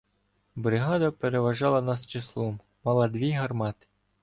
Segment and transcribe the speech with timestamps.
[0.55, 3.87] Бригада переважала нас числом, мала дві гармати.